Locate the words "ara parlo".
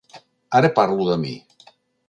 0.61-1.07